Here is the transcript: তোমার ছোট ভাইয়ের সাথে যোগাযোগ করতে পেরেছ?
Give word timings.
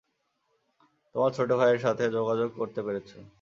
তোমার 1.15 1.31
ছোট 1.33 1.49
ভাইয়ের 1.51 1.79
সাথে 1.79 2.03
যোগাযোগ 2.11 2.49
করতে 2.57 2.79
পেরেছ? 2.83 3.09